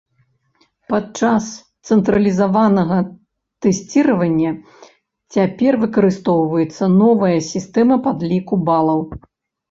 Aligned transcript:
Падчас 0.91 1.47
цэнтралізаванага 1.89 2.95
тэсціравання 3.65 4.53
цяпер 5.35 5.77
выкарыстоўваецца 5.83 6.83
новая 7.03 7.35
сістэма 7.51 7.99
падліку 8.09 8.53
балаў. 8.71 9.01